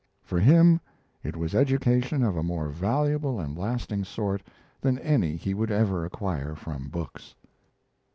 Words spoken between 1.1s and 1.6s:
it was